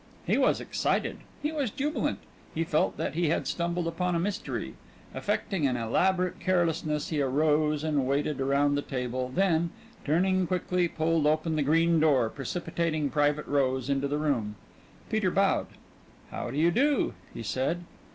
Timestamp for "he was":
0.25-0.59, 1.43-1.69